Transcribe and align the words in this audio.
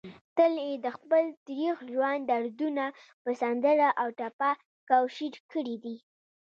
تل 0.35 0.53
يې 0.67 0.73
دخپل 0.87 1.25
تريخ 1.47 1.75
ژوند 1.93 2.21
دردونه 2.31 2.85
په 3.23 3.31
سندره 3.41 3.89
او 4.01 4.07
ټپه 4.19 4.51
کوشېر 4.89 5.35
کړي 5.51 5.75
دي 5.83 5.97